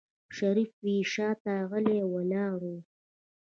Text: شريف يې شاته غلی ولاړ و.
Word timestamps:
شريف 0.35 0.71
يې 0.87 0.95
شاته 1.13 1.53
غلی 1.69 1.97
ولاړ 2.13 2.57
و. 2.71 2.73